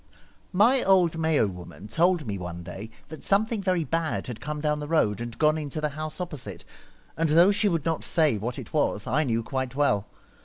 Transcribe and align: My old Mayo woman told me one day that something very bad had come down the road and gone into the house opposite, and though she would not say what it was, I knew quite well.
My 0.51 0.81
old 0.81 1.15
Mayo 1.19 1.45
woman 1.45 1.87
told 1.87 2.25
me 2.25 2.35
one 2.39 2.63
day 2.63 2.89
that 3.09 3.23
something 3.23 3.61
very 3.61 3.83
bad 3.83 4.25
had 4.25 4.41
come 4.41 4.59
down 4.59 4.79
the 4.79 4.87
road 4.87 5.21
and 5.21 5.37
gone 5.37 5.59
into 5.59 5.79
the 5.79 5.89
house 5.89 6.19
opposite, 6.19 6.65
and 7.15 7.29
though 7.29 7.51
she 7.51 7.69
would 7.69 7.85
not 7.85 8.03
say 8.03 8.39
what 8.39 8.57
it 8.57 8.73
was, 8.73 9.05
I 9.05 9.23
knew 9.23 9.43
quite 9.43 9.75
well. 9.75 10.07